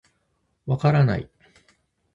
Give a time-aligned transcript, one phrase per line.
[0.65, 1.29] 分からない。